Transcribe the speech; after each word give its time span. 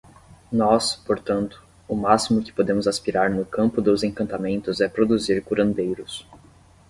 Nós, 0.51 0.95
portanto, 0.95 1.63
o 1.87 1.95
máximo 1.95 2.41
que 2.43 2.51
podemos 2.51 2.87
aspirar 2.87 3.29
no 3.29 3.45
campo 3.45 3.79
dos 3.83 4.01
encantamentos 4.01 4.81
é 4.81 4.89
produzir 4.89 5.43
curandeiros. 5.43 6.27